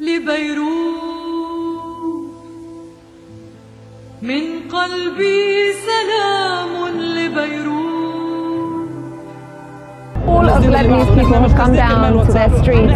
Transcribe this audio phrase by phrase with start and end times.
[0.00, 0.68] لبيروت
[4.22, 7.78] من قلبي سلام لبيروت
[10.28, 12.92] All of Lebanese people have come down to their streets.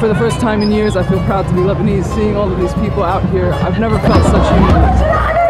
[0.00, 2.06] For the first time in years, I feel proud to be Lebanese.
[2.14, 5.40] Seeing all of these people out here, I've never felt such unity.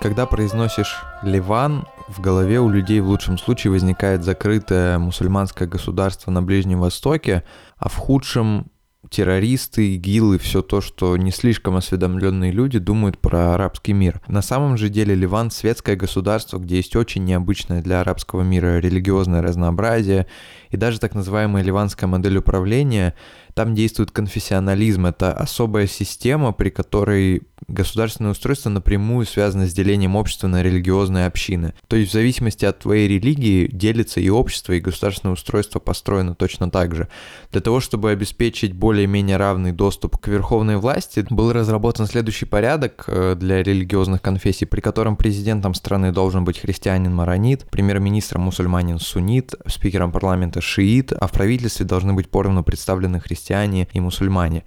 [0.00, 6.42] Когда произносишь «Ливан», в голове у людей в лучшем случае возникает закрытое мусульманское государство на
[6.42, 7.44] Ближнем Востоке,
[7.76, 8.70] а в худшем
[9.10, 14.22] террористы, игилы, все то, что не слишком осведомленные люди думают про арабский мир.
[14.26, 19.42] На самом же деле Ливан— светское государство, где есть очень необычное для арабского мира религиозное
[19.42, 20.26] разнообразие,
[20.70, 23.14] и даже так называемая ливанская модель управления
[23.60, 25.04] там действует конфессионализм.
[25.04, 31.74] Это особая система, при которой государственное устройство напрямую связано с делением общества на религиозные общины.
[31.86, 36.70] То есть в зависимости от твоей религии делится и общество, и государственное устройство построено точно
[36.70, 37.08] так же.
[37.52, 43.36] Для того, чтобы обеспечить более-менее равный доступ к верховной власти, был разработан следующий порядок э,
[43.38, 51.12] для религиозных конфессий, при котором президентом страны должен быть христианин-маронит, премьер-министром мусульманин-суннит, спикером парламента шиит,
[51.12, 54.64] а в правительстве должны быть поровну представлены христиане христиане и мусульмане.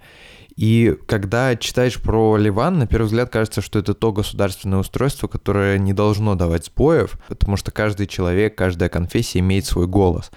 [0.56, 5.78] И когда читаешь про Ливан, на первый взгляд кажется, что это то государственное устройство, которое
[5.78, 10.30] не должно давать сбоев, потому что каждый человек, каждая конфессия имеет свой голос.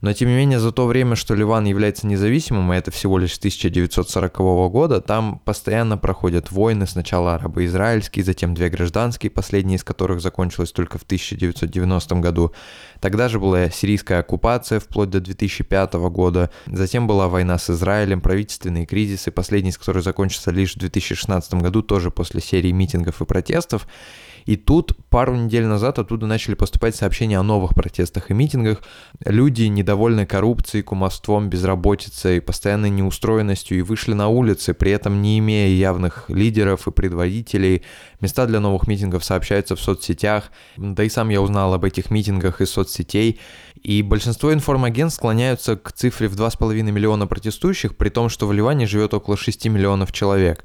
[0.00, 3.34] Но тем не менее, за то время, что Ливан является независимым, и это всего лишь
[3.34, 4.36] с 1940
[4.70, 10.98] года, там постоянно проходят войны, сначала арабо-израильские, затем две гражданские, последняя из которых закончилась только
[10.98, 12.52] в 1990 году.
[13.00, 18.86] Тогда же была сирийская оккупация вплоть до 2005 года, затем была война с Израилем, правительственные
[18.86, 23.86] кризисы, последний из которых закончился лишь в 2016 году, тоже после серии митингов и протестов.
[24.46, 28.80] И тут пару недель назад оттуда начали поступать сообщения о новых протестах и митингах.
[29.24, 35.68] Люди, недовольны коррупцией, кумовством, безработицей, постоянной неустроенностью и вышли на улицы, при этом не имея
[35.68, 37.82] явных лидеров и предводителей.
[38.20, 40.52] Места для новых митингов сообщаются в соцсетях.
[40.76, 43.40] Да и сам я узнал об этих митингах из соцсетей.
[43.82, 48.86] И большинство информагентств склоняются к цифре в 2,5 миллиона протестующих, при том, что в Ливане
[48.86, 50.64] живет около 6 миллионов человек.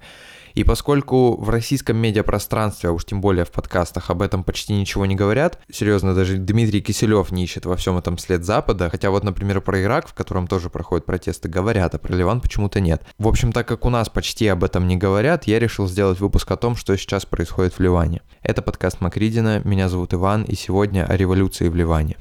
[0.53, 5.05] И поскольку в российском медиапространстве, а уж тем более в подкастах, об этом почти ничего
[5.05, 9.23] не говорят, серьезно, даже Дмитрий Киселев не ищет во всем этом след Запада, хотя вот,
[9.23, 13.03] например, про Ирак, в котором тоже проходят протесты, говорят, а про Ливан почему-то нет.
[13.17, 16.49] В общем, так как у нас почти об этом не говорят, я решил сделать выпуск
[16.51, 18.21] о том, что сейчас происходит в Ливане.
[18.41, 22.17] Это подкаст Макридина, меня зовут Иван, и сегодня о революции в Ливане.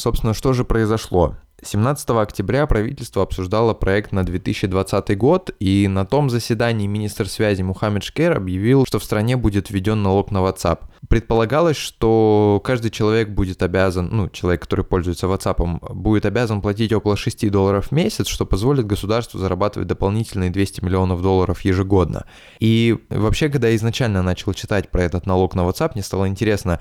[0.00, 1.36] Собственно, что же произошло?
[1.62, 8.02] 17 октября правительство обсуждало проект на 2020 год, и на том заседании министр связи Мухаммед
[8.02, 10.84] Шкер объявил, что в стране будет введен налог на WhatsApp.
[11.10, 17.16] Предполагалось, что каждый человек будет обязан, ну, человек, который пользуется WhatsApp, будет обязан платить около
[17.16, 22.26] 6 долларов в месяц, что позволит государству зарабатывать дополнительные 200 миллионов долларов ежегодно.
[22.60, 26.78] И вообще, когда я изначально начал читать про этот налог на WhatsApp, мне стало интересно,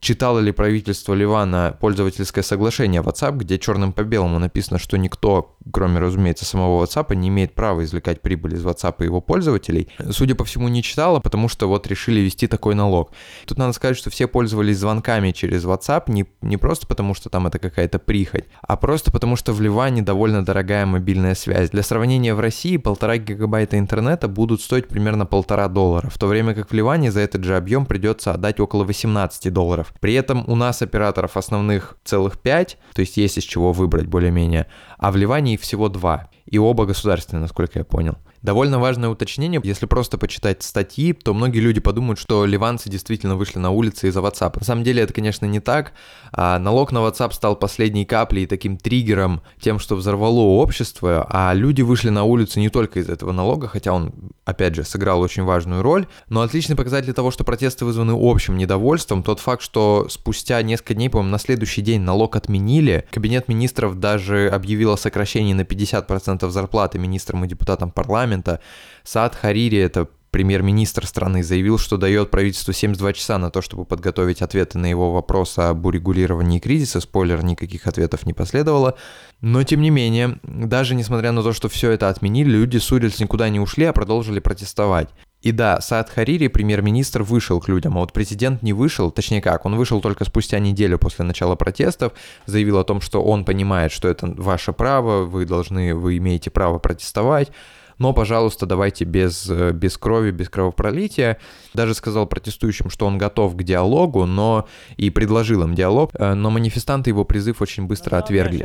[0.00, 6.00] читало ли правительство Ливана пользовательское соглашение WhatsApp, где черным по белому написано, что никто, кроме,
[6.00, 9.88] разумеется, самого WhatsApp, не имеет права извлекать прибыль из WhatsApp и его пользователей.
[10.10, 13.12] Судя по всему, не читала, потому что вот решили вести такой налог.
[13.46, 17.46] Тут надо сказать, что все пользовались звонками через WhatsApp не, не просто потому, что там
[17.46, 21.70] это какая-то прихоть, а просто потому, что в Ливане довольно дорогая мобильная связь.
[21.70, 26.54] Для сравнения, в России полтора гигабайта интернета будут стоить примерно полтора доллара, в то время
[26.54, 29.92] как в Ливане за этот же объем придется отдать около 18 долларов.
[30.00, 34.66] При этом у нас операторов основных целых 5, то есть есть из чего выбрать более-менее,
[34.98, 38.16] а в Ливане всего два, и оба государственные, насколько я понял.
[38.42, 43.58] Довольно важное уточнение, если просто почитать статьи, то многие люди подумают, что ливанцы действительно вышли
[43.58, 44.58] на улицы из-за WhatsApp.
[44.58, 45.92] На самом деле это, конечно, не так.
[46.32, 51.52] А налог на WhatsApp стал последней каплей и таким триггером, тем, что взорвало общество, а
[51.54, 54.12] люди вышли на улицу не только из этого налога, хотя он,
[54.44, 59.22] опять же, сыграл очень важную роль, но отличный показатель того, что протесты вызваны общим недовольством,
[59.22, 64.48] тот факт, что спустя несколько дней, по-моему, на следующий день налог отменили, кабинет министров даже
[64.48, 68.60] объявил о сокращении на 50% зарплаты министрам и депутатам парламента, парламента
[69.04, 74.42] Сад Харири, это премьер-министр страны, заявил, что дает правительству 72 часа на то, чтобы подготовить
[74.42, 77.00] ответы на его вопрос об урегулировании кризиса.
[77.00, 78.94] Спойлер, никаких ответов не последовало.
[79.40, 83.20] Но, тем не менее, даже несмотря на то, что все это отменили, люди с улиц
[83.20, 85.08] никуда не ушли, а продолжили протестовать.
[85.40, 89.66] И да, Саад Харири, премьер-министр, вышел к людям, а вот президент не вышел, точнее как,
[89.66, 92.12] он вышел только спустя неделю после начала протестов,
[92.46, 96.80] заявил о том, что он понимает, что это ваше право, вы должны, вы имеете право
[96.80, 97.52] протестовать,
[97.98, 101.38] но, пожалуйста, давайте без, без крови, без кровопролития.
[101.74, 106.50] Даже сказал протестующим, что он готов к диалогу, но и предложил им диалог, э, но
[106.50, 108.62] манифестанты его призыв очень быстро отвергли.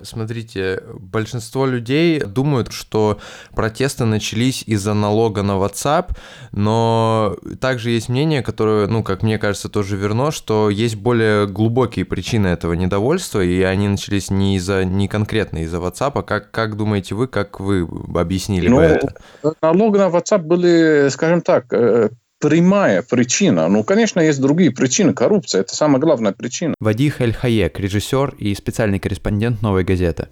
[0.00, 3.18] Смотрите, большинство людей думают, что
[3.54, 6.16] протесты начались из-за налога на WhatsApp,
[6.50, 12.04] но также есть мнение, которое, ну, как мне кажется, тоже верно, что есть более глубокие
[12.04, 16.12] причины этого недовольства, и они начались не из-за, не конкретно из-за WhatsApp.
[16.14, 19.14] А как, как думаете вы, как вы объяснили ну, бы это?
[19.60, 22.08] Налог на WhatsApp были, скажем так, э,
[22.42, 23.68] прямая причина.
[23.68, 25.14] Ну, конечно, есть другие причины.
[25.14, 26.74] Коррупция– это самая главная причина.
[26.80, 30.26] Вадих Эль-Хаек, режиссер и специальный корреспондент «Новой газеты».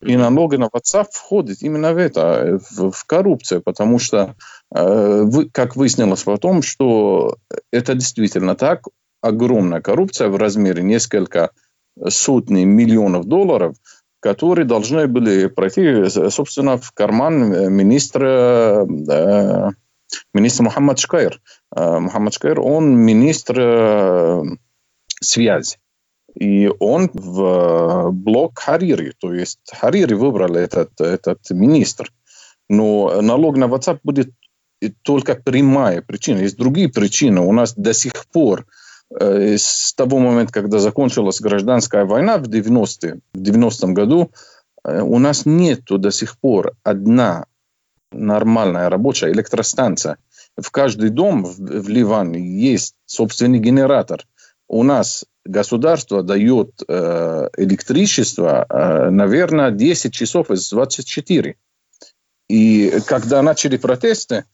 [0.00, 4.34] И налоги на WhatsApp входит именно в это, в, в коррупцию, потому что,
[4.74, 7.36] э, вы, как выяснилось потом, что
[7.70, 8.88] это действительно так,
[9.20, 11.50] огромная коррупция в размере несколько
[12.08, 13.76] сотни миллионов долларов,
[14.20, 19.68] которые должны были пройти, собственно, в карман министра э,
[20.34, 21.40] министр Мухаммад Шкайр.
[21.74, 24.42] Э, Мухаммад Шкайр, он министр э,
[25.20, 25.78] связи.
[26.34, 32.10] И он в блок Харири, то есть Харири выбрал этот, этот министр.
[32.70, 34.30] Но налог на WhatsApp будет
[35.02, 36.38] только прямая причина.
[36.38, 37.40] Есть другие причины.
[37.40, 38.66] У нас до сих пор
[39.14, 44.30] э, с того момента, когда закончилась гражданская война в 90-е, в 90-м году,
[44.84, 47.46] у нас нет до сих пор одна
[48.12, 50.18] нормальная рабочая электростанция.
[50.56, 54.26] В каждый дом в, в Ливане есть собственный генератор.
[54.68, 61.56] У нас государство дает э, электричество, э, наверное, 10 часов из 24.
[62.48, 64.44] И когда начали протесты,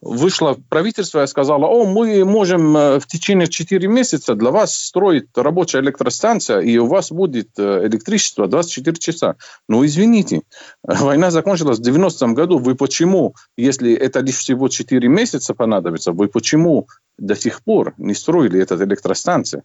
[0.00, 5.28] вышло правительство и сказало, о, мы можем э, в течение 4 месяца для вас строить
[5.34, 9.36] рабочая электростанция, и у вас будет э, электричество 24 часа.
[9.68, 10.42] Но извините,
[10.82, 12.58] война закончилась в 90-м году.
[12.58, 16.86] Вы почему, если это лишь всего 4 месяца понадобится, вы почему
[17.18, 19.62] до сих пор не строили эту электростанцию?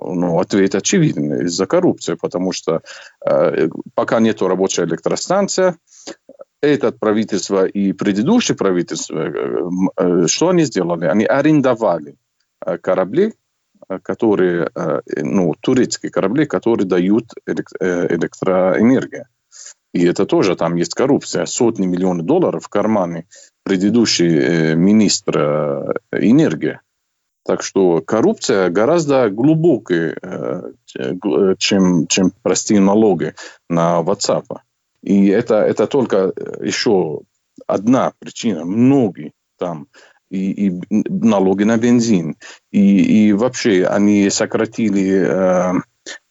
[0.00, 2.82] Ну, ответ очевидный, из-за коррупции, потому что
[3.24, 5.76] э, пока нет рабочей электростанции,
[6.62, 11.06] это правительство и предыдущее правительство, э, э, что они сделали?
[11.06, 12.16] Они арендовали
[12.64, 13.34] э, корабли,
[14.02, 14.70] которые,
[15.16, 19.26] ну, турецкие корабли, которые дают электроэнергию.
[19.92, 21.44] И это тоже там есть коррупция.
[21.44, 23.26] Сотни миллионов долларов в кармане
[23.64, 26.80] предыдущий министр энергии.
[27.44, 30.16] Так что коррупция гораздо глубокая,
[31.58, 33.34] чем, чем простые налоги
[33.68, 34.44] на WhatsApp.
[35.02, 37.20] И это, это только э, еще
[37.66, 39.88] одна причина, многие там,
[40.30, 42.36] и, и налоги на бензин.
[42.70, 45.72] И, и вообще они сократили э,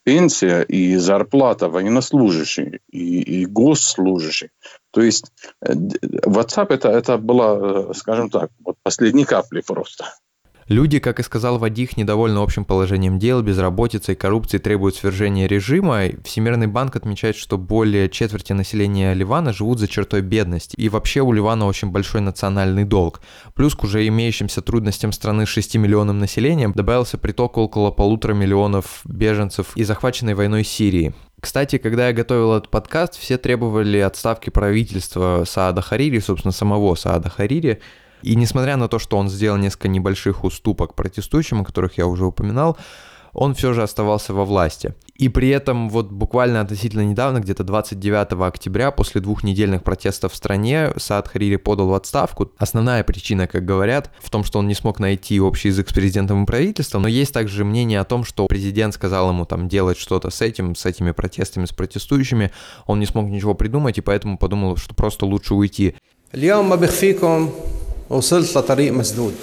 [0.03, 4.49] пенсия и зарплата военнослужащих и, и госслужащих.
[4.91, 5.31] То есть
[5.61, 10.05] э, WhatsApp это, это была, э, скажем так, вот последней капли просто.
[10.71, 16.03] Люди, как и сказал Вадих, недовольны общим положением дел, безработицей, коррупцией, требуют свержения режима.
[16.23, 20.77] Всемирный банк отмечает, что более четверти населения Ливана живут за чертой бедности.
[20.77, 23.19] И вообще у Ливана очень большой национальный долг.
[23.53, 29.01] Плюс к уже имеющимся трудностям страны с 6 миллионным населением добавился приток около полутора миллионов
[29.03, 31.13] беженцев и захваченной войной Сирии.
[31.41, 37.29] Кстати, когда я готовил этот подкаст, все требовали отставки правительства Саада Харири, собственно, самого Саада
[37.29, 37.81] Харири,
[38.21, 42.25] и несмотря на то, что он сделал несколько небольших уступок протестующим, о которых я уже
[42.25, 42.77] упоминал,
[43.33, 44.93] он все же оставался во власти.
[45.15, 50.91] И при этом вот буквально относительно недавно, где-то 29 октября, после двухнедельных протестов в стране,
[50.97, 52.51] Саад Харири подал в отставку.
[52.57, 56.43] Основная причина, как говорят, в том, что он не смог найти общий язык с президентом
[56.43, 60.31] и правительством, но есть также мнение о том, что президент сказал ему там делать что-то
[60.31, 62.51] с этим, с этими протестами, с протестующими,
[62.87, 65.95] он не смог ничего придумать, и поэтому подумал, что просто лучше уйти.
[68.10, 69.34] وصلت لطريق مسدود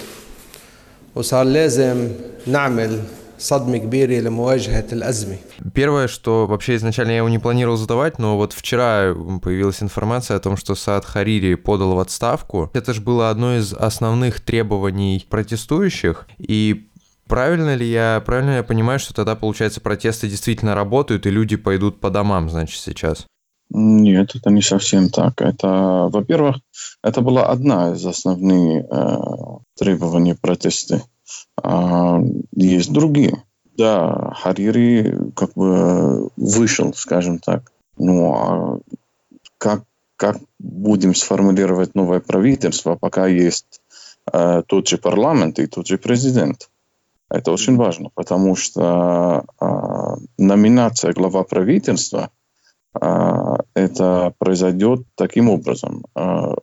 [1.14, 2.08] وصار لازم
[2.46, 3.00] نعمل
[3.38, 5.36] صدمة كبيرة لمواجهة الأزمة.
[5.74, 10.40] Первое, что вообще изначально я его не планировал задавать, но вот вчера появилась информация о
[10.40, 12.70] том, что Саад Харири подал в отставку.
[12.74, 16.88] Это же было одно из основных требований протестующих, и
[17.26, 21.98] Правильно ли я, правильно я понимаю, что тогда, получается, протесты действительно работают, и люди пойдут
[21.98, 23.26] по домам, значит, сейчас?
[23.71, 25.41] Нет, это не совсем так.
[25.41, 26.57] Это, во-первых,
[27.03, 29.17] это была одна из основных э,
[29.77, 31.03] требований протеста.
[31.61, 32.19] А
[32.55, 33.43] есть другие.
[33.77, 37.71] Да, Харири как бы вышел, скажем так.
[37.97, 38.79] Ну, а
[39.57, 39.83] как,
[40.15, 43.81] как будем сформулировать новое правительство, пока есть
[44.33, 46.69] э, тот же парламент и тот же президент.
[47.29, 49.65] Это очень важно, потому что э,
[50.39, 52.31] номинация глава правительства
[52.93, 56.03] это произойдет таким образом.
[56.15, 56.55] Э,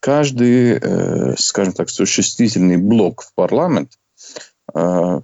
[0.00, 3.92] каждый, э, скажем так, существительный блок в парламент
[4.74, 5.20] э,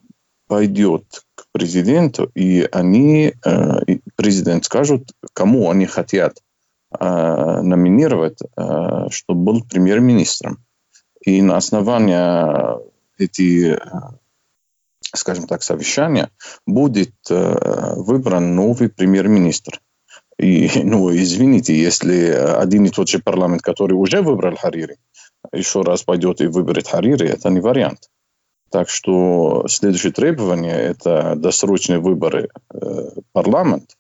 [0.47, 6.39] пойдет к президенту, и они, э, президент скажут, кому они хотят
[6.99, 7.05] э,
[7.63, 10.65] номинировать, э, чтобы был премьер-министром.
[11.21, 12.79] И на основании
[13.19, 13.81] этих,
[15.13, 16.31] скажем так, совещания
[16.67, 19.81] будет выбран новый премьер-министр.
[20.39, 24.99] И, ну, извините, если один и тот же парламент, который уже выбрал Харири,
[25.53, 28.11] еще раз пойдет и выберет Харири, это не вариант.
[28.71, 33.97] Так что следующее требование– это досрочные выборы э, парламент,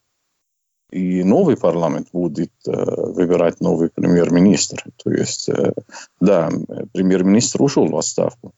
[0.90, 4.84] и новый парламент будет э, выбирать новый премьер-министр.
[5.02, 5.72] То есть, э,
[6.20, 6.50] да,
[6.92, 8.52] премьер-министр ушел в отставку.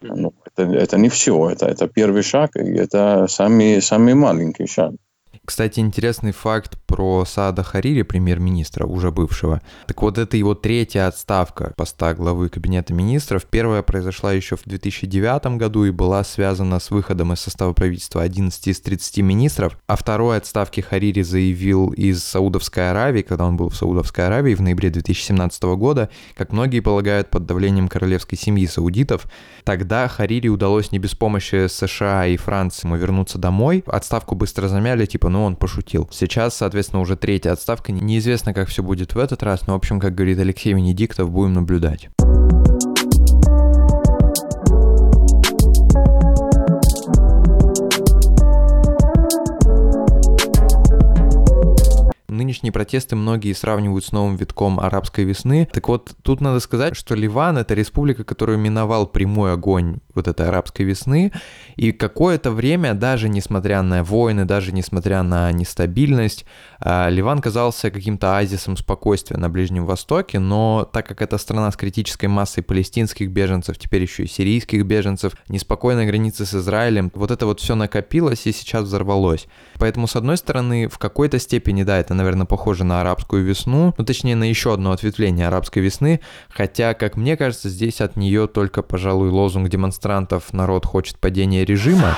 [0.00, 4.94] Но это, это не все, это, это первый шаг, и это самый, самый маленький шаг.
[5.46, 9.62] Кстати, интересный факт про Саада Харири, премьер-министра, уже бывшего.
[9.86, 13.44] Так вот, это его третья отставка поста главы Кабинета министров.
[13.44, 18.66] Первая произошла еще в 2009 году и была связана с выходом из состава правительства 11
[18.66, 19.78] из 30 министров.
[19.86, 24.62] А второй отставки Харири заявил из Саудовской Аравии, когда он был в Саудовской Аравии в
[24.62, 29.26] ноябре 2017 года, как многие полагают, под давлением королевской семьи саудитов.
[29.62, 33.84] Тогда Харири удалось не без помощи США и Франции ему вернуться домой.
[33.86, 36.08] Отставку быстро замяли, типа, ну он пошутил.
[36.10, 37.92] Сейчас, соответственно, уже третья отставка.
[37.92, 41.52] Неизвестно, как все будет в этот раз, но, в общем, как говорит Алексей Венедиктов, будем
[41.52, 42.08] наблюдать.
[52.36, 55.68] Нынешние протесты многие сравнивают с новым витком арабской весны.
[55.72, 60.48] Так вот, тут надо сказать, что Ливан— это республика, которую миновал прямой огонь вот этой
[60.48, 61.32] арабской весны,
[61.76, 66.46] и какое-то время, даже несмотря на войны, даже несмотря на нестабильность,
[66.80, 71.76] а, Ливан казался каким-то оазисом спокойствия на Ближнем Востоке, но так как это страна с
[71.76, 77.46] критической массой палестинских беженцев, теперь еще и сирийских беженцев, неспокойная граница с Израилем, вот это
[77.46, 79.46] вот все накопилось и сейчас взорвалось.
[79.78, 84.04] Поэтому, с одной стороны, в какой-то степени, да, это, наверное, похоже на арабскую весну, ну,
[84.04, 88.82] точнее, на еще одно ответвление арабской весны, хотя, как мне кажется, здесь от нее только,
[88.82, 92.16] пожалуй, лозунг демонстрантов «народ хочет падения режима».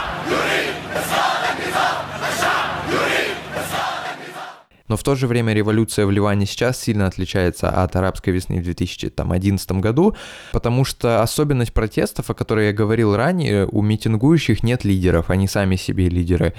[4.89, 8.65] Но в то же время революция в Ливане сейчас сильно отличается от арабской весны в
[8.65, 10.17] 2011 году,
[10.53, 15.77] потому что особенность протестов, о которой я говорил ранее, у митингующих нет лидеров, они сами
[15.77, 16.55] себе лидеры.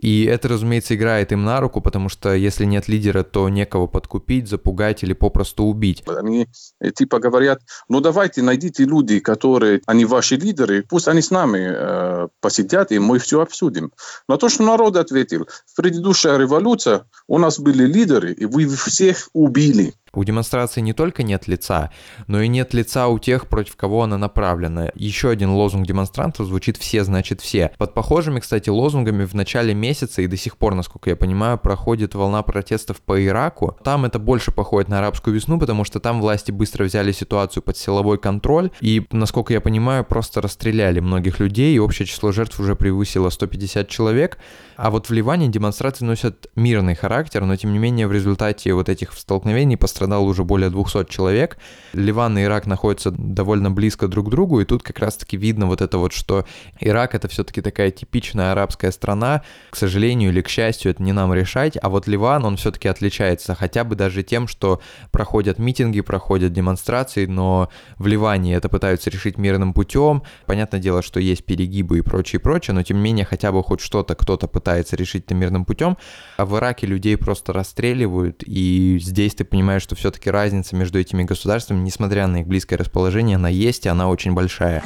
[0.00, 4.48] И это, разумеется, играет им на руку, потому что если нет лидера, то некого подкупить,
[4.48, 6.02] запугать или попросту убить.
[6.06, 6.46] Они
[6.80, 11.58] э, типа говорят, ну давайте найдите люди, которые, они ваши лидеры, пусть они с нами
[11.70, 13.92] э, посидят, и мы все обсудим.
[14.28, 19.28] На то, что народ ответил, в предыдущая революция у нас были лидеры, и вы всех
[19.32, 19.94] убили.
[20.14, 21.90] У демонстрации не только нет лица,
[22.26, 24.90] но и нет лица у тех, против кого она направлена.
[24.94, 27.72] Еще один лозунг демонстрантов звучит «все значит все».
[27.78, 32.14] Под похожими, кстати, лозунгами в начале месяца и до сих пор, насколько я понимаю, проходит
[32.14, 33.76] волна протестов по Ираку.
[33.82, 37.76] Там это больше походит на арабскую весну, потому что там власти быстро взяли ситуацию под
[37.76, 42.76] силовой контроль и, насколько я понимаю, просто расстреляли многих людей, и общее число жертв уже
[42.76, 44.38] превысило 150 человек.
[44.76, 48.88] А вот в Ливане демонстрации носят мирный характер, но тем не менее в результате вот
[48.88, 51.56] этих столкновений пострадало уже более 200 человек.
[51.94, 55.80] Ливан и Ирак находятся довольно близко друг к другу, и тут как раз-таки видно вот
[55.80, 56.44] это вот, что
[56.80, 61.32] Ирак это все-таки такая типичная арабская страна, к сожалению или к счастью, это не нам
[61.32, 64.80] решать, а вот Ливан, он все-таки отличается хотя бы даже тем, что
[65.10, 67.68] проходят митинги, проходят демонстрации, но
[67.98, 70.22] в Ливане это пытаются решить мирным путем.
[70.46, 73.80] Понятное дело, что есть перегибы и прочее, прочее, но тем не менее хотя бы хоть
[73.80, 75.96] что-то кто-то пытается решить это мирным путем,
[76.36, 81.24] а в Ираке людей просто расстреливают, и здесь ты понимаешь, что все-таки разница между этими
[81.24, 84.82] государствами, несмотря на их близкое расположение, она есть, и она очень большая.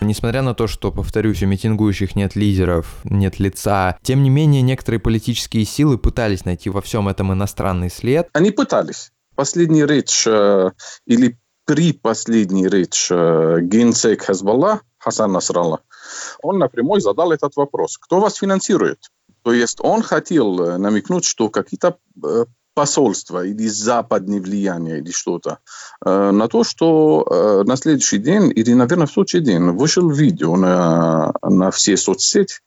[0.00, 5.00] Несмотря на то, что, повторюсь, у митингующих нет лидеров, нет лица, тем не менее некоторые
[5.00, 8.28] политические силы пытались найти во всем этом иностранный след.
[8.32, 9.10] Они пытались.
[9.34, 10.70] Последний речь э,
[11.06, 15.80] или при последней речь э, генсек Хезболла Хасан Насралла,
[16.42, 17.98] он напрямую задал этот вопрос.
[17.98, 18.98] Кто вас финансирует?
[19.48, 25.60] То есть он хотел э, намекнуть, что какие-то э, посольства или западные влияния или что-то,
[26.04, 30.54] э, на то, что на следующий день или, наверное, в тот же день вышел видео
[30.56, 32.60] на, на все соцсети,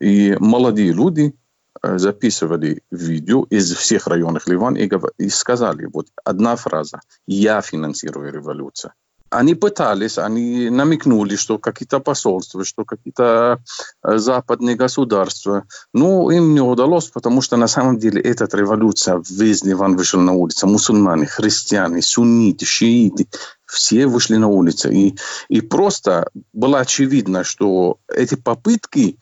[0.00, 1.34] и молодые люди
[1.82, 8.94] записывали видео из всех районов Ливана и, и сказали, вот одна фраза, я финансирую революцию.
[9.30, 13.60] Они пытались, они намекнули, что какие-то посольства, что какие-то
[14.02, 15.64] западные государства.
[15.92, 20.32] Но им не удалось, потому что на самом деле эта революция, весь Ливан вышел на
[20.32, 20.66] улицы.
[20.66, 23.28] Мусульмане, христиане, сунниты, шииты.
[23.66, 24.92] Все вышли на улицы.
[24.92, 25.18] И,
[25.48, 29.18] и просто было очевидно, что эти попытки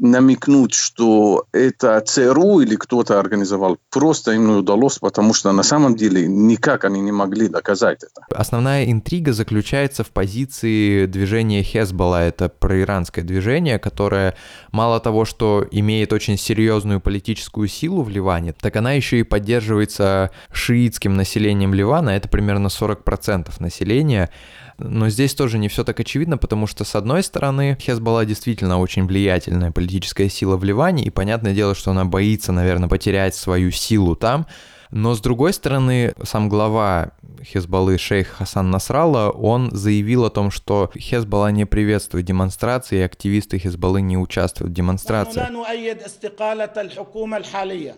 [0.00, 5.94] намекнуть, что это ЦРУ или кто-то организовал, просто им не удалось, потому что на самом
[5.94, 8.26] деле никак они не могли доказать это.
[8.34, 12.22] Основная интрига заключается в позиции движения Хезбалла.
[12.22, 14.34] Это проиранское движение, которое
[14.72, 20.30] мало того, что имеет очень серьезную политическую силу в Ливане, так она еще и поддерживается
[20.52, 22.10] шиитским населением Ливана.
[22.10, 24.30] Это примерно 40% населения.
[24.79, 29.05] Но здесь тоже не все так очевидно, потому что, с одной стороны, Хезбалла действительно очень
[29.05, 34.15] влиятельная политическая сила в Ливане, и понятное дело, что она боится, наверное, потерять свою силу
[34.15, 34.47] там,
[34.91, 37.11] но с другой стороны, сам глава
[37.43, 43.59] Хезбаллы шейх Хасан Насралла, он заявил о том, что Хезбалла не приветствует демонстрации, и активисты
[43.59, 45.49] Хезбаллы не участвуют в نحن демонстрациях.
[45.49, 47.95] لا نؤيد استقالة الحكومة الحالية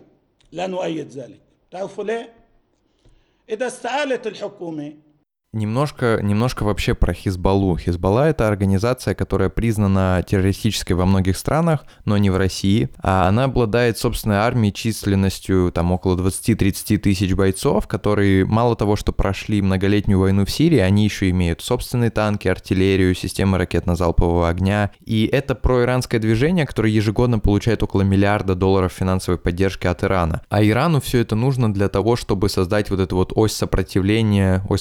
[0.52, 1.40] لا نؤيد ذلك
[1.72, 2.34] تعرفوا ليه؟
[3.50, 4.94] إذا استقالت الحكومة
[5.55, 7.77] Немножко, немножко вообще про Хизбаллу.
[7.77, 12.89] Хизбалла— это организация, которая признана террористической во многих странах, но не в России.
[13.03, 19.13] А она обладает собственной армией численностью там около 20-30 тысяч бойцов, которые мало того, что
[19.13, 24.91] прошли многолетнюю войну в Сирии, они еще имеют собственные танки, артиллерию, системы ракетно-залпового огня.
[25.05, 30.41] И это проиранское движение, которое ежегодно получает около миллиарда долларов финансовой поддержки от Ирана.
[30.49, 34.81] А Ирану все это нужно для того, чтобы создать вот эту вот ось сопротивления, ось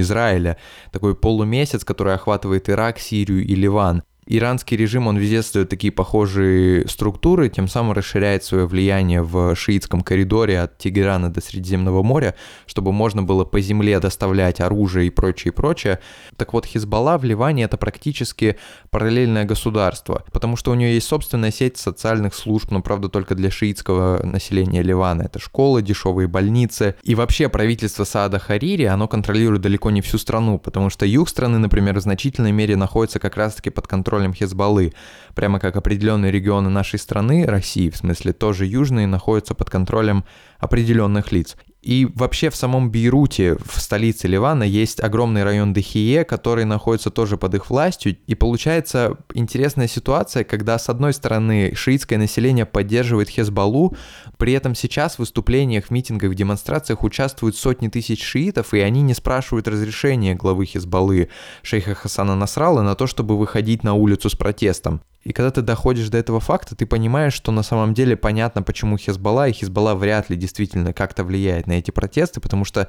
[0.00, 0.56] Израиля,
[0.92, 4.02] такой полумесяц, который охватывает Ирак, Сирию и Ливан.
[4.26, 10.00] Иранский режим, он везде создает такие похожие структуры, тем самым расширяет свое влияние в шиитском
[10.00, 12.34] коридоре от Тегерана до Средиземного моря,
[12.66, 16.00] чтобы можно было по земле доставлять оружие и прочее, и прочее.
[16.36, 18.56] Так вот, Хизбалла в Ливане это практически
[18.90, 23.50] параллельное государство, потому что у нее есть собственная сеть социальных служб, но, правда, только для
[23.50, 25.22] шиитского населения Ливана.
[25.22, 26.94] Это школы, дешевые больницы.
[27.02, 31.58] И вообще правительство Саада Харири, оно контролирует далеко не всю страну, потому что юг страны,
[31.58, 34.92] например, в значительной мере находится как раз-таки под контролем Хезбаллы.
[35.34, 40.24] Прямо как определенные регионы нашей страны, России, в смысле тоже южные, находятся под контролем
[40.58, 41.56] определенных лиц.
[41.84, 47.36] И вообще в самом Бейруте, в столице Ливана, есть огромный район Дехие, который находится тоже
[47.36, 48.16] под их властью.
[48.26, 53.94] И получается интересная ситуация, когда с одной стороны шиитское население поддерживает Хезбаллу,
[54.38, 59.68] при этом сейчас в выступлениях, митингах, демонстрациях участвуют сотни тысяч шиитов, и они не спрашивают
[59.68, 61.28] разрешения главы Хезбаллы
[61.62, 65.02] шейха Хасана Насрала на то, чтобы выходить на улицу с протестом.
[65.24, 68.98] И когда ты доходишь до этого факта, ты понимаешь, что на самом деле понятно, почему
[68.98, 72.88] Хезбалла, и Хезбалла вряд ли действительно как-то влияет на эти протесты, потому что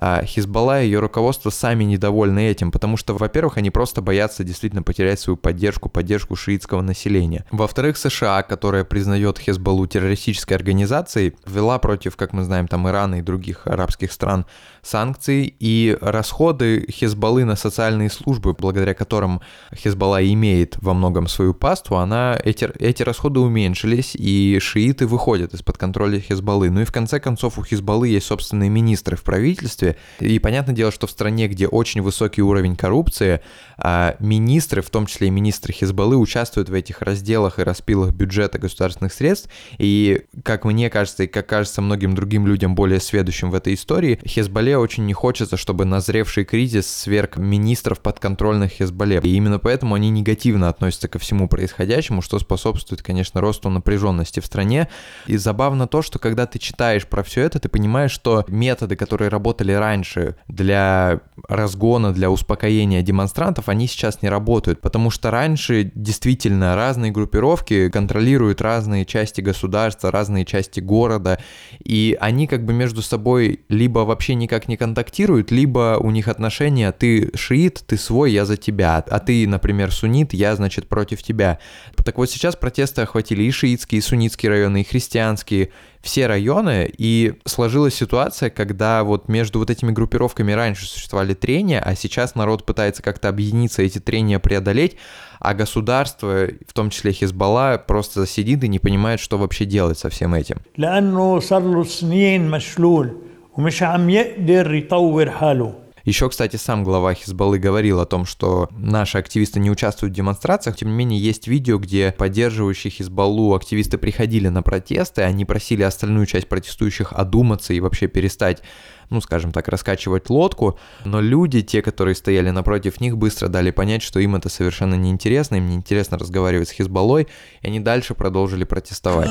[0.00, 4.82] а, Хизбалла и ее руководство сами недовольны этим, потому что, во-первых, они просто боятся действительно
[4.82, 7.44] потерять свою поддержку, поддержку шиитского населения.
[7.50, 13.22] Во-вторых, США, которая признает Хизбаллу террористической организацией, ввела против, как мы знаем, там Ирана и
[13.22, 14.46] других арабских стран
[14.82, 19.40] санкции, и расходы Хизбаллы на социальные службы, благодаря которым
[19.74, 25.76] Хизбалла имеет во многом свою паству, она, эти, эти расходы уменьшились, и шииты выходят из-под
[25.76, 26.70] контроля Хизбаллы.
[26.70, 29.87] Ну и в конце концов у Хизбаллы есть собственные министры в правительстве,
[30.20, 33.40] и понятное дело, что в стране, где очень высокий уровень коррупции,
[33.76, 38.58] а, министры, в том числе и министры Хизбаллы, участвуют в этих разделах и распилах бюджета
[38.58, 39.48] государственных средств.
[39.78, 44.20] И, как мне кажется, и как кажется многим другим людям более сведущим в этой истории,
[44.26, 49.20] Хизбалле очень не хочется, чтобы назревший кризис сверг министров подконтрольных Хизбалле.
[49.22, 54.46] И именно поэтому они негативно относятся ко всему происходящему, что способствует, конечно, росту напряженности в
[54.46, 54.88] стране.
[55.26, 59.28] И забавно то, что когда ты читаешь про все это, ты понимаешь, что методы, которые
[59.28, 66.74] работали раньше для разгона, для успокоения демонстрантов, они сейчас не работают, потому что раньше действительно
[66.74, 71.38] разные группировки контролируют разные части государства, разные части города,
[71.84, 76.92] и они как бы между собой либо вообще никак не контактируют, либо у них отношения
[76.92, 81.58] «ты шиит, ты свой, я за тебя», а ты, например, суннит, я, значит, против тебя.
[81.96, 85.70] Так вот сейчас протесты охватили и шиитские, и суннитские районы, и христианские,
[86.07, 91.95] все районы, и сложилась ситуация, когда вот между вот этими группировками раньше существовали трения, а
[91.95, 94.97] сейчас народ пытается как-то объединиться, эти трения преодолеть,
[95.39, 100.09] а государство, в том числе Хизбалла, просто сидит и не понимает, что вообще делать со
[100.09, 100.57] всем этим.
[100.77, 103.17] لأنه صار له سنين مشلول
[103.57, 105.73] ومش عم يقدر يطور حاله
[106.08, 110.74] еще, кстати, сам глава Хизбаллы говорил о том, что наши активисты не участвуют в демонстрациях.
[110.74, 116.24] Тем не менее, есть видео, где поддерживающие Хизбаллу активисты приходили на протесты, они просили остальную
[116.24, 118.62] часть протестующих одуматься и вообще перестать
[119.10, 124.02] ну, скажем так, раскачивать лодку, но люди, те, которые стояли напротив них, быстро дали понять,
[124.02, 127.26] что им это совершенно неинтересно, им неинтересно разговаривать с Хизбаллой,
[127.62, 129.30] и они дальше продолжили протестовать.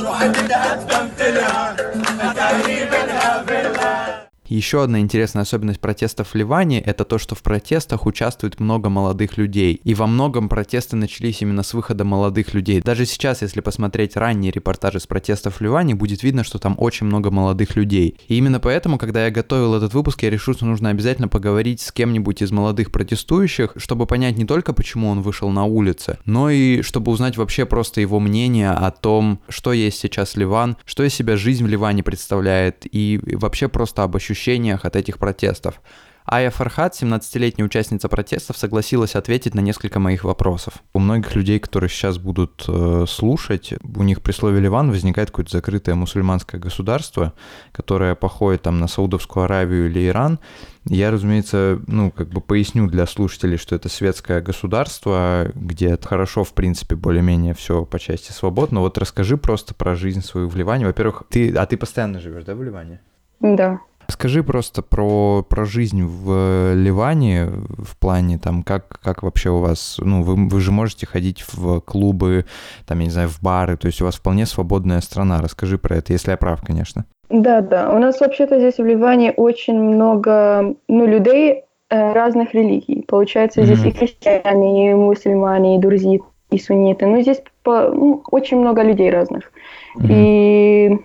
[4.50, 9.38] Еще одна интересная особенность протестов в Ливане– это то, что в протестах участвует много молодых
[9.38, 9.82] людей.
[9.84, 12.80] И во многом протесты начались именно с выхода молодых людей.
[12.82, 17.08] Даже сейчас, если посмотреть ранние репортажи с протестов в Ливане, будет видно, что там очень
[17.08, 18.18] много молодых людей.
[18.30, 21.92] И именно поэтому, когда я готовил этот выпуск, я решил, что нужно обязательно поговорить с
[21.92, 26.82] кем-нибудь из молодых протестующих, чтобы понять не только, почему он вышел на улицы, но и
[26.84, 31.36] чтобы узнать вообще просто его мнение о том, что есть сейчас Ливан, что из себя
[31.36, 35.82] жизнь в Ливане представляет, и вообще просто об ощущениях ощущениях от этих протестов.
[36.30, 40.73] Ая Фархат, 17-летняя участница протестов, согласилась ответить на несколько моих вопросов.
[40.93, 45.52] У многих людей, которые сейчас будут э, слушать, у них при слове Ливан возникает какое-то
[45.54, 47.32] закрытое мусульманское государство,
[47.71, 50.39] которое походит там на Саудовскую Аравию или Иран.
[50.84, 56.52] Я, разумеется, ну, как бы поясню для слушателей, что это светское государство, где хорошо, в
[56.52, 58.73] принципе, более-менее все по части свобод.
[58.73, 60.88] Но вот расскажи просто про жизнь свою в Ливане.
[60.88, 63.00] Во-первых, ты, а ты постоянно живешь, да, в Ливане?
[63.39, 63.80] Да.
[64.10, 69.98] Скажи просто про, про жизнь в Ливане в плане там, как, как вообще у вас,
[70.00, 72.46] ну, вы, вы же можете ходить в клубы,
[72.86, 75.41] там, я не знаю, в бары, то есть у вас вполне свободная страна.
[75.41, 77.06] Расскажи про это, если я прав, конечно.
[77.30, 77.91] Да, да.
[77.91, 83.04] У нас вообще-то здесь в Ливане очень много ну, людей э, разных религий.
[83.08, 83.89] Получается, здесь mm-hmm.
[83.89, 87.06] и христиане, и мусульмане, и друзья, и сунниты.
[87.06, 89.52] Ну, здесь по, ну, очень много людей разных.
[89.98, 90.08] Mm-hmm.
[90.10, 91.00] И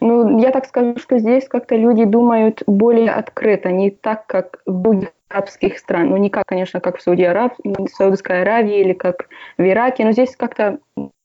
[0.00, 4.82] ну, я так скажу, что здесь как-то люди думают более открыто, не так, как в
[4.82, 6.10] других арабских стран.
[6.10, 7.54] Ну, не как, конечно, как в Сауди Араб...
[7.92, 10.78] Саудовской Аравии или как в Ираке, но здесь как-то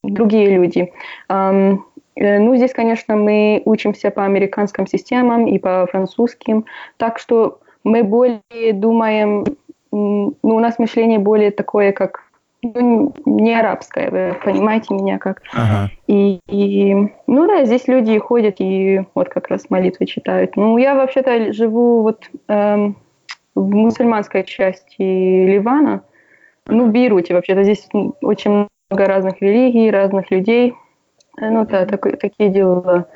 [0.04, 0.92] другие люди.
[1.30, 1.80] Um,
[2.16, 6.66] ну, здесь, конечно, мы учимся по американским системам и по французским,
[6.98, 9.46] так что мы более думаем,
[9.92, 12.24] ну, у нас мышление более такое, как
[12.63, 15.41] ну, не арабская, вы понимаете меня как.
[15.54, 15.91] Ага.
[16.08, 16.93] И, и,
[17.28, 20.56] ну да, здесь люди ходят и вот как раз молитвы читают.
[20.56, 22.97] Ну, я вообще-то живу вот эм,
[23.56, 26.04] в мусульманской части Ливана,
[26.67, 27.63] ну, в Бейруте вообще-то.
[27.63, 27.88] Здесь
[28.21, 30.73] очень много разных религий, разных людей.
[31.38, 33.08] Ну да, так, такие дела.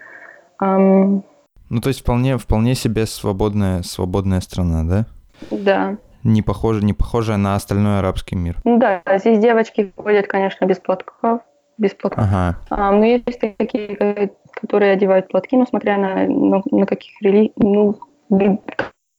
[0.59, 1.21] Um,
[1.69, 5.05] ну, то есть вполне, вполне себе свободная, свободная страна, да?
[5.51, 8.57] Да не похоже, не похожая на остальной арабский мир.
[8.63, 11.41] Да, здесь девочки ходят, конечно, без платков,
[11.77, 12.23] без платков.
[12.23, 12.57] Ага.
[12.69, 17.51] А, но есть такие, которые одевают платки, но смотря на, на, на каких рели...
[17.57, 18.59] ну, в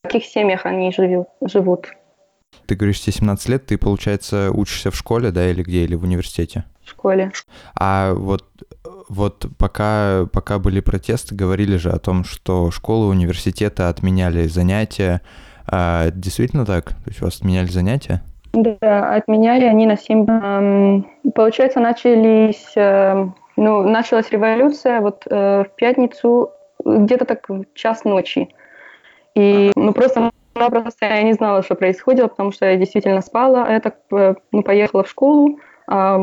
[0.02, 1.28] каких семьях они живут.
[1.42, 1.88] живут.
[2.66, 6.02] Ты говоришь, тебе 17 лет, ты, получается, учишься в школе, да, или где, или в
[6.04, 6.64] университете?
[6.84, 7.32] В школе.
[7.74, 8.44] А вот,
[9.08, 15.22] вот пока, пока были протесты, говорили же о том, что школы, университеты отменяли занятия,
[15.70, 16.86] а, действительно так?
[16.86, 18.22] То есть у вас отменяли занятия?
[18.52, 21.04] Да, отменяли они на 7.
[21.34, 23.26] Получается, начались, э,
[23.56, 26.50] ну, началась революция вот э, в пятницу,
[26.84, 28.48] где-то так в час ночи.
[29.34, 33.70] И, ну, просто просто я не знала, что происходило, потому что я действительно спала.
[33.70, 36.18] Я так э, ну, поехала в школу, а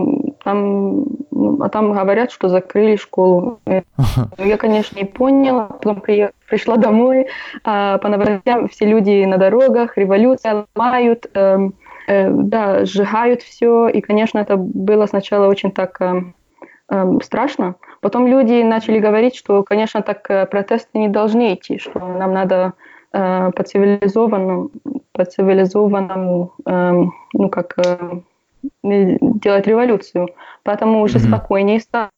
[0.46, 1.06] там,
[1.60, 3.60] а там говорят, что закрыли школу.
[4.38, 5.66] Я, конечно, не поняла.
[5.66, 7.28] Потом при, пришла домой,
[7.64, 11.58] а по новостям все люди на дорогах, революция, ломают, э,
[12.08, 13.88] э, да, сжигают все.
[13.88, 16.22] И, конечно, это было сначала очень так э,
[16.90, 17.76] э, страшно.
[18.02, 22.74] Потом люди начали говорить, что, конечно, так э, протесты не должны идти, что нам надо
[23.14, 24.70] э, по цивилизованному,
[25.12, 27.04] по цивилизованному, э,
[27.34, 28.20] ну как э,
[28.84, 30.30] делать революцию,
[30.64, 31.28] поэтому уже mm-hmm.
[31.28, 32.10] спокойнее стало.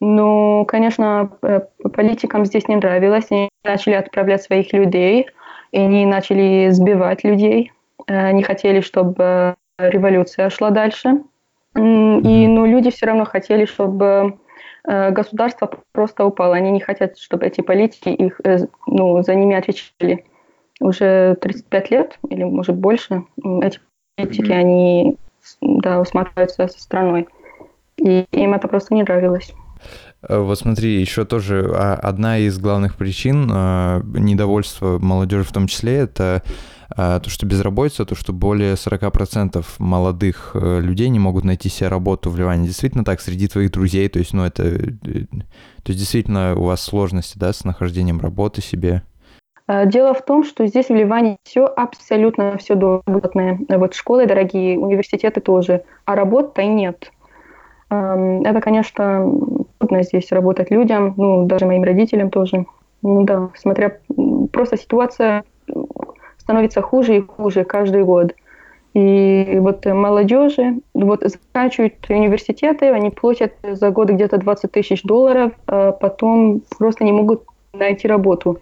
[0.00, 1.60] Но, конечно, э,
[1.92, 3.26] политикам здесь не нравилось.
[3.30, 5.26] Они начали отправлять своих людей,
[5.72, 7.72] и они начали сбивать людей.
[8.06, 11.22] Э, они хотели, чтобы революция шла дальше.
[11.76, 14.38] И, но люди все равно хотели, чтобы
[14.88, 16.56] э, государство просто упало.
[16.56, 18.40] Они не хотят, чтобы эти политики их,
[18.86, 20.24] ну, за ними отвечали.
[20.80, 23.24] Уже 35 лет или, может, больше
[23.60, 23.80] эти
[24.16, 25.18] политики, они
[25.60, 27.28] да, усматриваются со страной.
[27.96, 29.52] И им это просто не нравилось.
[30.22, 35.66] Э, вот смотри, еще тоже а, одна из главных причин э, недовольства молодежи в том
[35.66, 36.42] числе это
[36.90, 42.30] э, то, что безработица, то, что более 40% молодых людей не могут найти себе работу
[42.30, 42.66] в Ливане.
[42.66, 44.64] Действительно так, среди твоих друзей, то есть, ну, это...
[45.82, 49.02] То есть, действительно, у вас сложности, да, с нахождением работы себе?
[49.70, 53.60] Э, дело в том, что здесь в Ливане все абсолютно все дорогое.
[53.68, 57.12] Вот школы дорогие, университеты тоже, а работы нет.
[57.90, 59.32] Эм, это, конечно,
[59.78, 62.66] трудно здесь работать людям, ну, даже моим родителям тоже.
[63.02, 63.96] Ну да, смотря
[64.52, 65.44] просто ситуация
[66.38, 68.34] становится хуже и хуже каждый год.
[68.94, 75.92] И вот молодежи вот заканчивают университеты, они платят за год где-то 20 тысяч долларов, а
[75.92, 78.58] потом просто не могут найти работу.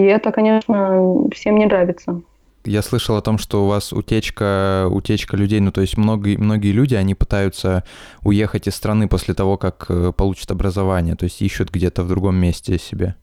[0.00, 2.22] И это, конечно, всем не нравится.
[2.64, 6.72] Я слышал о том, что у вас утечка, утечка людей, ну то есть многие, многие
[6.72, 7.84] люди, они пытаются
[8.22, 12.36] уехать из страны после того, как э, получат образование, то есть ищут где-то в другом
[12.36, 13.14] месте себе.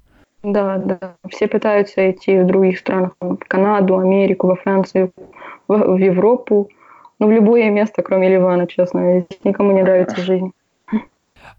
[0.44, 1.16] Да, да.
[1.30, 5.12] Все пытаются идти в других странах, в Канаду, Америку, во Францию,
[5.68, 6.70] в, в Европу,
[7.20, 9.22] ну, в любое место, кроме Ливана, честно.
[9.22, 10.52] Здесь никому не нравится жизнь.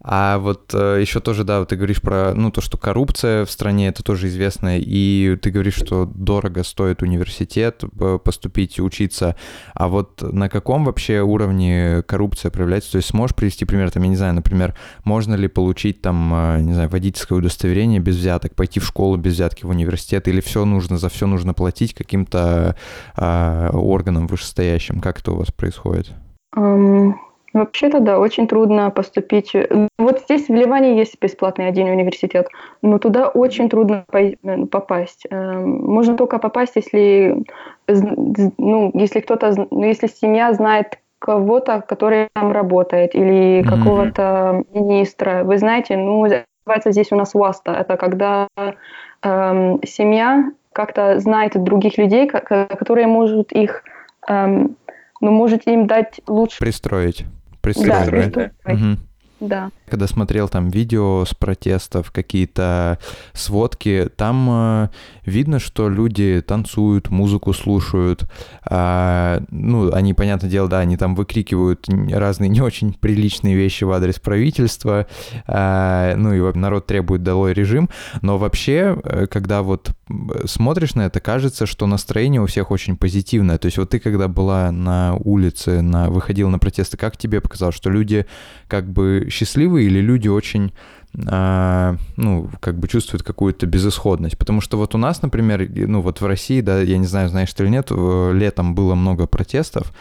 [0.00, 3.50] А вот э, еще тоже, да, вот ты говоришь про, ну, то, что коррупция в
[3.50, 7.82] стране, это тоже известно, и ты говоришь, что дорого стоит университет
[8.22, 9.34] поступить, учиться,
[9.74, 12.92] а вот на каком вообще уровне коррупция проявляется?
[12.92, 16.60] То есть сможешь привести пример, там, я не знаю, например, можно ли получить там, э,
[16.60, 20.64] не знаю, водительское удостоверение без взяток, пойти в школу без взятки в университет, или все
[20.64, 22.76] нужно, за все нужно платить каким-то
[23.16, 25.00] э, органам вышестоящим?
[25.00, 26.12] Как это у вас происходит?
[26.56, 27.14] Um...
[27.54, 29.54] Вообще-то, да, очень трудно поступить.
[29.98, 32.48] Вот здесь в Ливане есть бесплатный один университет,
[32.82, 34.34] но туда очень трудно э,
[34.70, 35.26] попасть.
[35.30, 37.42] Эм, можно только попасть, если,
[37.86, 43.68] ну, если кто-то, ну, если семья знает кого-то, который там работает, или mm-hmm.
[43.68, 45.42] какого-то министра.
[45.44, 46.22] Вы знаете, ну,
[46.68, 47.72] называется здесь у нас ВАСТа.
[47.72, 48.46] Это когда
[49.22, 53.82] эм, семья как-то знает других людей, которые могут их,
[54.28, 54.76] эм,
[55.20, 56.60] ну, можете им дать лучше...
[56.60, 57.24] Пристроить
[57.74, 58.50] да?
[58.64, 58.72] да?
[58.72, 58.98] Угу.
[59.40, 59.70] Да.
[59.86, 62.98] Когда смотрел там видео с протестов, какие-то
[63.34, 64.88] сводки, там э,
[65.28, 68.24] видно, что люди танцуют, музыку слушают.
[68.68, 73.92] Э, ну, они, понятное дело, да, они там выкрикивают разные не очень приличные вещи в
[73.92, 75.06] адрес правительства.
[75.46, 77.88] Э, ну и народ требует долой режим.
[78.22, 79.92] Но вообще, э, когда вот
[80.46, 83.58] смотришь на это, кажется, что настроение у всех очень позитивное.
[83.58, 87.76] То есть вот ты, когда была на улице, на, выходила на протесты, как тебе показалось,
[87.76, 88.26] что люди
[88.66, 94.38] как бы счастливые или люди очень а, ну, как бы чувствуют какую-то безысходность.
[94.38, 97.52] Потому что вот у нас, например, ну вот в России, да, я не знаю, знаешь
[97.52, 99.92] ты или нет, летом было много протестов,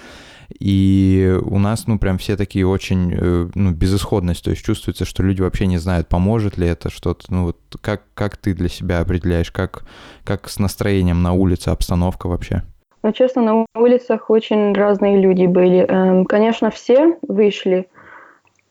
[0.60, 5.24] и у нас, ну, прям все такие очень, э, ну, безысходность, то есть чувствуется, что
[5.24, 9.00] люди вообще не знают, поможет ли это что-то, ну, вот как, как ты для себя
[9.00, 9.84] определяешь, как,
[10.24, 12.64] как с настроением на улице, обстановка вообще?
[13.04, 15.86] Ну, честно, на улицах очень разные люди были.
[15.88, 17.88] Эм, конечно, все вышли,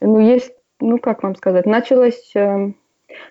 [0.00, 2.70] ну, есть, ну, как вам сказать, началась, э,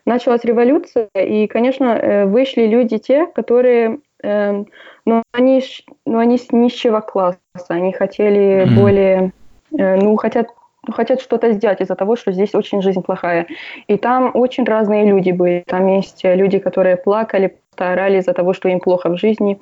[0.06, 4.64] началась революция, и, конечно, э, вышли люди те, которые, э,
[5.06, 5.64] ну, они,
[6.06, 8.80] ну, они с нищего класса, они хотели mm-hmm.
[8.80, 9.32] более,
[9.72, 10.48] ну, хотят
[10.92, 13.48] хотят что-то сделать из-за того, что здесь очень жизнь плохая.
[13.88, 15.64] И там очень разные люди были.
[15.66, 19.60] Там есть люди, которые плакали, орали из-за того, что им плохо в жизни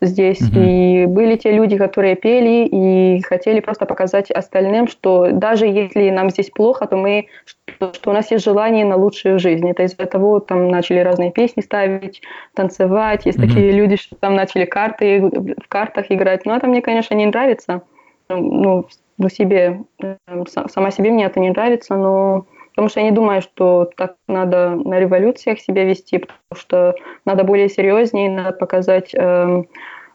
[0.00, 0.40] здесь.
[0.40, 0.60] Угу.
[0.60, 6.30] И были те люди, которые пели и хотели просто показать остальным, что даже если нам
[6.30, 9.68] здесь плохо, то мы что, что у нас есть желание на лучшую жизнь.
[9.68, 12.22] Это из-за того там начали разные песни ставить,
[12.54, 13.26] танцевать.
[13.26, 13.48] Есть угу.
[13.48, 16.46] такие люди, что там начали карты в картах играть.
[16.46, 17.82] Но это мне, конечно, не нравится.
[18.28, 18.86] Ну,
[19.18, 19.80] ну себе,
[20.46, 24.70] сама себе мне это не нравится, но Потому что я не думаю, что так надо
[24.70, 29.62] на революциях себя вести, потому что надо более серьезнее, надо показать, э,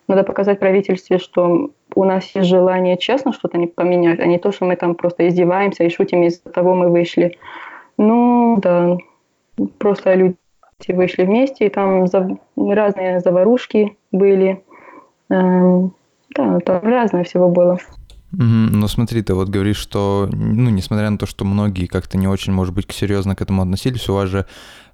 [0.07, 4.51] надо показать правительстве, что у нас есть желание честно что-то не поменять, а не то,
[4.51, 7.37] что мы там просто издеваемся и шутим, из-за того мы вышли.
[7.97, 8.97] Ну, да,
[9.77, 10.35] просто люди
[10.87, 14.63] вышли вместе, и там за, разные заварушки были.
[15.29, 15.93] Эм,
[16.35, 17.79] да, там разное всего было.
[18.31, 22.53] Но смотри, ты вот говоришь, что, ну, несмотря на то, что многие как-то не очень,
[22.53, 24.45] может быть, серьезно к этому относились, у вас же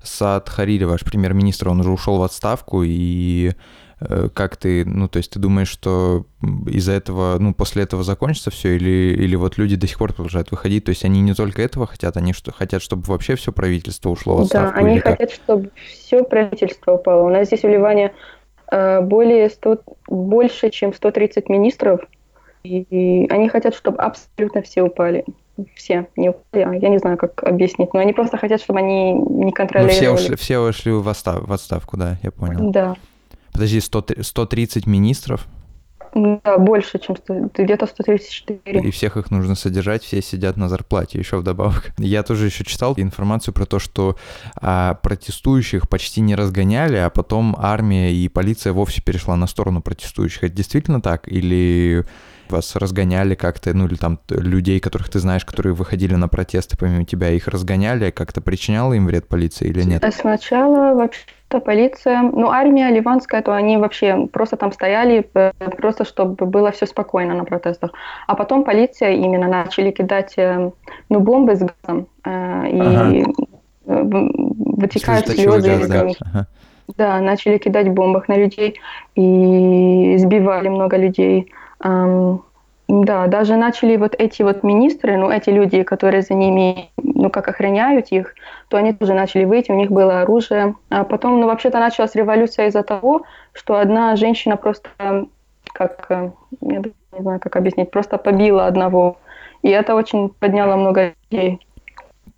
[0.03, 3.53] Сад Харири, ваш премьер-министр, он уже ушел в отставку, и
[3.99, 6.25] э, как ты, ну, то есть ты думаешь, что
[6.67, 10.51] из-за этого, ну, после этого закончится все, или, или вот люди до сих пор продолжают
[10.51, 14.09] выходить, то есть они не только этого хотят, они что, хотят, чтобы вообще все правительство
[14.09, 14.79] ушло в отставку?
[14.79, 15.31] Да, они хотят, как?
[15.31, 17.23] чтобы все правительство упало.
[17.23, 18.13] У нас здесь в Ливане
[18.71, 22.01] э, более 100, больше, чем 130 министров,
[22.63, 25.25] и они хотят, чтобы абсолютно все упали.
[25.75, 29.13] Все не упали, а я не знаю, как объяснить, но они просто хотят, чтобы они
[29.13, 30.05] не контролировали.
[30.07, 32.71] Ну, все, ушли, все ушли в, отстав, в отставку, да, я понял.
[32.71, 32.95] Да.
[33.51, 35.47] Подожди, 100, 130 министров?
[36.13, 38.81] Да, больше, чем 100, где-то 134.
[38.81, 41.91] И всех их нужно содержать, все сидят на зарплате еще вдобавок.
[41.97, 44.17] Я тоже еще читал информацию про то, что
[44.55, 50.43] а, протестующих почти не разгоняли, а потом армия и полиция вовсе перешла на сторону протестующих.
[50.43, 51.31] Это действительно так?
[51.31, 52.03] Или
[52.51, 57.05] вас разгоняли как-то, ну или там людей, которых ты знаешь, которые выходили на протесты помимо
[57.05, 60.05] тебя, их разгоняли, как-то причиняла им вред полиции или нет?
[60.13, 66.45] Сначала вообще-то полиция, ну армия ливанская, то они вообще просто там стояли, э, просто чтобы
[66.45, 67.91] было все спокойно на протестах.
[68.27, 70.71] А потом полиция именно начали кидать э,
[71.09, 73.33] ну, бомбы с газом, э, и ага.
[73.85, 76.07] вытекают слезы газ, да.
[76.19, 76.47] Ага.
[76.97, 78.79] Да, начали кидать бомбах на людей
[79.15, 81.51] и сбивали много людей.
[81.83, 87.47] Да, даже начали вот эти вот министры, ну, эти люди, которые за ними, ну, как
[87.47, 88.35] охраняют их,
[88.67, 90.75] то они тоже начали выйти, у них было оружие.
[90.89, 93.21] А потом, ну, вообще-то началась революция из-за того,
[93.53, 94.89] что одна женщина просто,
[95.71, 99.17] как, я не знаю, как объяснить, просто побила одного.
[99.61, 101.59] И это очень подняло много людей.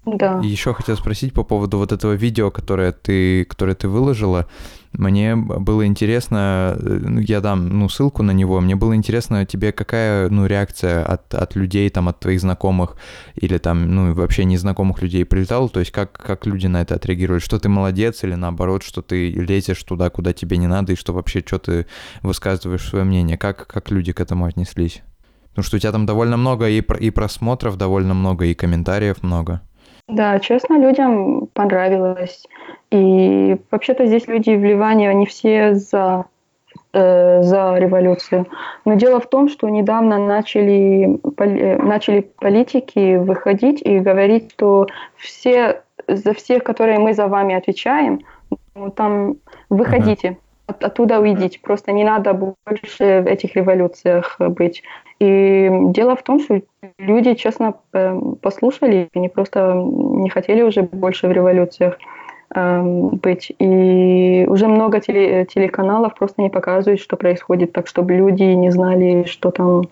[0.05, 0.39] Да.
[0.43, 4.47] Еще хотел спросить по поводу вот этого видео, которое ты, которое ты выложила.
[4.91, 10.29] Мне было интересно, ну, я дам ну, ссылку на него, мне было интересно, тебе какая
[10.29, 12.95] ну, реакция от, от людей, там, от твоих знакомых
[13.33, 17.39] или там, ну, вообще незнакомых людей прилетала, то есть как, как люди на это отреагировали,
[17.39, 21.11] что ты молодец или наоборот, что ты лезешь туда, куда тебе не надо, и что
[21.11, 21.87] вообще, что ты
[22.21, 25.01] высказываешь свое мнение, как, как люди к этому отнеслись?
[25.49, 29.61] Потому что у тебя там довольно много и, и просмотров, довольно много, и комментариев много.
[30.13, 32.45] Да, честно, людям понравилось.
[32.91, 36.25] И вообще-то здесь люди в Ливане, они все за,
[36.93, 38.45] э, за революцию.
[38.85, 44.85] Но дело в том, что недавно начали, поли, начали политики выходить и говорить, что
[45.17, 48.19] все, за всех, которые мы за вами отвечаем,
[48.75, 49.37] ну, там
[49.71, 51.59] выходите, от, оттуда уйдите.
[51.61, 54.83] Просто не надо больше в этих революциях быть.
[55.19, 56.61] И дело в том, что
[56.97, 61.97] люди, честно, э, послушали, они просто не хотели уже больше в революциях
[62.55, 63.51] эм, быть.
[63.59, 69.23] И уже много теле, телеканалов просто не показывают, что происходит, так чтобы люди не знали,
[69.25, 69.83] что там,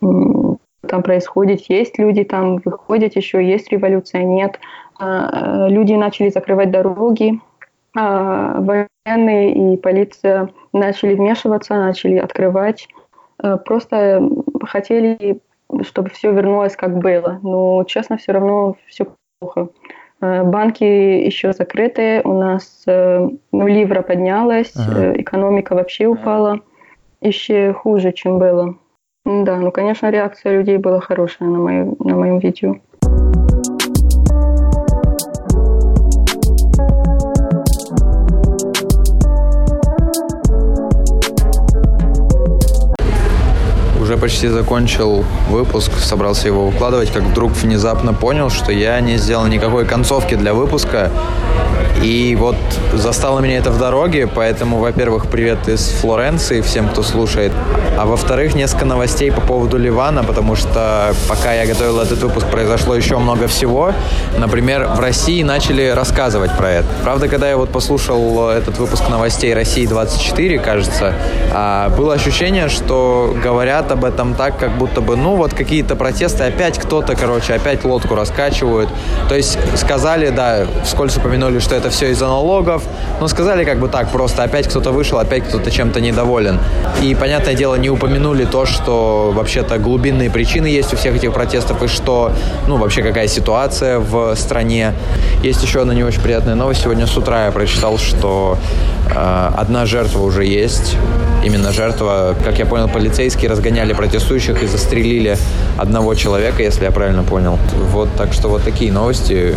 [0.00, 1.62] там происходит.
[1.68, 4.60] Есть люди там, выходят еще, есть революция, нет.
[4.98, 7.40] А, э, люди начали закрывать дороги,
[7.94, 12.88] военные и полиция начали вмешиваться, начали открывать
[13.42, 14.22] Э, просто
[14.62, 15.40] хотели,
[15.82, 17.38] чтобы все вернулось как было.
[17.42, 19.06] Но, честно, все равно все
[19.38, 19.68] плохо.
[20.20, 25.12] Э, банки еще закрыты, у нас э, ну, ливра поднялась, ага.
[25.20, 26.60] экономика вообще упала.
[27.20, 28.76] Еще хуже, чем было.
[29.24, 32.76] Да, ну, конечно, реакция людей была хорошая на, мою, на моем видео.
[44.08, 49.44] Уже почти закончил выпуск, собрался его выкладывать, как вдруг внезапно понял, что я не сделал
[49.46, 51.10] никакой концовки для выпуска.
[52.02, 52.56] И вот
[52.94, 57.52] застало меня это в дороге, поэтому, во-первых, привет из Флоренции всем, кто слушает.
[57.98, 62.94] А во-вторых, несколько новостей по поводу Ливана, потому что пока я готовил этот выпуск, произошло
[62.94, 63.92] еще много всего.
[64.36, 66.86] Например, в России начали рассказывать про это.
[67.02, 71.14] Правда, когда я вот послушал этот выпуск новостей России 24, кажется,
[71.52, 76.44] а, было ощущение, что говорят об этом так, как будто бы, ну, вот какие-то протесты,
[76.44, 78.88] опять кто-то, короче, опять лодку раскачивают.
[79.28, 82.82] То есть сказали, да, вскользь упомянули, что это это все из-за налогов.
[83.20, 86.58] Но сказали как бы так, просто опять кто-то вышел, опять кто-то чем-то недоволен.
[87.02, 91.82] И, понятное дело, не упомянули то, что вообще-то глубинные причины есть у всех этих протестов,
[91.82, 92.32] и что,
[92.66, 94.92] ну, вообще какая ситуация в стране.
[95.42, 96.82] Есть еще одна не очень приятная новость.
[96.82, 98.58] Сегодня с утра я прочитал, что
[99.14, 100.96] э, одна жертва уже есть.
[101.44, 105.36] Именно жертва, как я понял, полицейские разгоняли протестующих и застрелили
[105.78, 107.58] одного человека, если я правильно понял.
[107.92, 109.54] Вот, так что вот такие новости.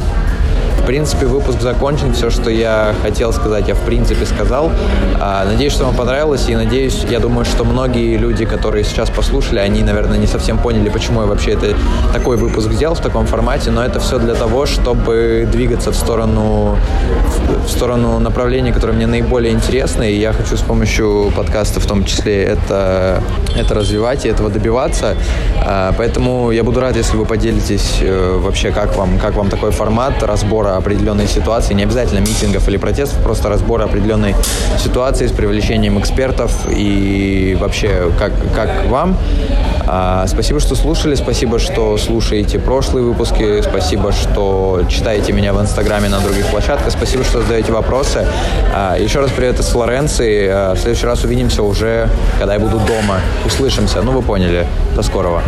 [0.82, 2.12] В принципе, выпуск закончен.
[2.12, 4.72] Все, что я хотел сказать, я в принципе сказал.
[5.20, 6.50] А, надеюсь, что вам понравилось.
[6.50, 10.90] И надеюсь, я думаю, что многие люди, которые сейчас послушали, они, наверное, не совсем поняли,
[10.90, 11.76] почему я вообще это,
[12.14, 13.70] такой выпуск сделал в таком формате.
[13.70, 16.76] Но это все для того, чтобы двигаться в сторону,
[17.66, 20.02] в сторону направления, которое мне наиболее интересно.
[20.02, 23.22] И я хочу с помощью подкаста в том числе это,
[23.56, 25.16] это развивать и этого добиваться.
[25.64, 29.70] А, поэтому я буду рад, если вы поделитесь э, вообще, как вам, как вам такой
[29.70, 34.36] формат разбора определенной ситуации, не обязательно митингов или протестов, просто разбора определенной
[34.80, 39.18] ситуации с привлечением экспертов и вообще как, как вам.
[39.88, 46.10] А, спасибо, что слушали, спасибо, что слушаете прошлые выпуски, спасибо, что читаете меня в Инстаграме
[46.10, 48.26] на других площадках, спасибо, что задаете вопросы.
[48.74, 50.48] А, еще раз привет из Флоренции.
[50.48, 53.20] А, в следующий раз увидимся уже, когда я буду дома.
[53.46, 54.02] Услышимся.
[54.02, 54.66] Ну, вы поняли.
[54.96, 55.42] До скорого.